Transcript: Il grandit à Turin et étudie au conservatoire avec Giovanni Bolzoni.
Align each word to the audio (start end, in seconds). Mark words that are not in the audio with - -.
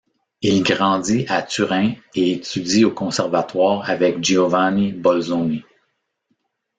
Il 0.41 0.63
grandit 0.63 1.27
à 1.29 1.43
Turin 1.43 1.93
et 2.15 2.31
étudie 2.31 2.85
au 2.85 2.91
conservatoire 2.91 3.87
avec 3.87 4.17
Giovanni 4.23 4.93
Bolzoni. 4.93 5.63